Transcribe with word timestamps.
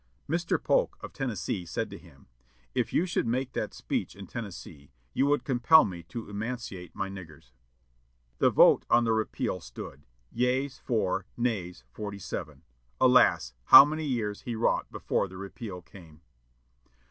'"Mr. 0.27 0.57
Polk 0.59 0.97
of 1.01 1.13
Tennessee 1.13 1.63
said 1.63 1.91
to 1.91 1.97
him: 1.99 2.25
"If 2.73 2.91
you 2.91 3.05
should 3.05 3.27
make 3.27 3.53
that 3.53 3.71
speech 3.71 4.15
in 4.15 4.25
Tennessee, 4.25 4.89
you 5.13 5.27
would 5.27 5.43
compel 5.43 5.85
me 5.85 6.01
to 6.05 6.27
emancipate 6.27 6.95
my 6.95 7.07
niggers." 7.07 7.51
The 8.39 8.49
vote 8.49 8.83
on 8.89 9.03
the 9.03 9.13
repeal 9.13 9.59
stood: 9.61 10.01
Yeas, 10.31 10.79
four; 10.79 11.27
nays, 11.37 11.83
forty 11.91 12.17
seven. 12.17 12.63
Alas! 12.99 13.53
how 13.65 13.85
many 13.85 14.05
years 14.05 14.41
he 14.41 14.55
wrought 14.55 14.91
before 14.91 15.27
the 15.27 15.37
repeal 15.37 15.83
came. 15.83 16.21